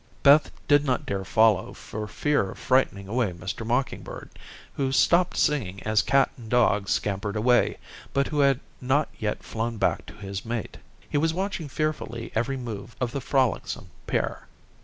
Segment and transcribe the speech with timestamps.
[0.23, 3.63] Beth did not dare follow for fear of frightening away Mr.
[3.63, 4.31] Mocking Bird,
[4.73, 7.77] who stopped singing as cat and dog scampered away,
[8.11, 10.77] but who had not yet flown back to his mate.
[11.07, 14.47] He was watching fearfully every move of the frolicsome pair.